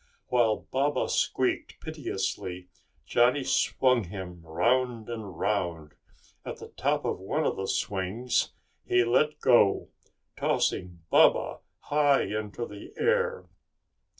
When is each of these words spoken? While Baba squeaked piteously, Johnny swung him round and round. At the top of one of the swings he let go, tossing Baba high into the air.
While 0.29 0.65
Baba 0.71 1.07
squeaked 1.09 1.79
piteously, 1.79 2.69
Johnny 3.05 3.43
swung 3.43 4.05
him 4.05 4.41
round 4.43 5.07
and 5.09 5.37
round. 5.37 5.93
At 6.43 6.57
the 6.57 6.69
top 6.69 7.05
of 7.05 7.19
one 7.19 7.43
of 7.45 7.55
the 7.55 7.67
swings 7.67 8.51
he 8.83 9.03
let 9.03 9.39
go, 9.41 9.89
tossing 10.35 11.03
Baba 11.11 11.59
high 11.81 12.23
into 12.23 12.65
the 12.65 12.93
air. 12.97 13.47